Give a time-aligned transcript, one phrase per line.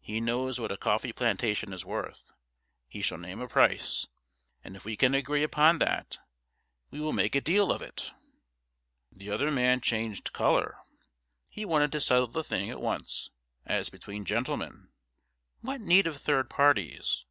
[0.00, 2.30] He knows what a coffee plantation is worth.
[2.86, 4.06] He shall name a price,
[4.62, 6.18] and if we can agree upon that,
[6.92, 8.12] we will make a deal of it.'
[9.10, 10.78] The other man changed colour.
[11.48, 13.30] He wanted to settle the thing at once
[13.64, 14.90] as between gentlemen.
[15.62, 17.24] What need of third parties?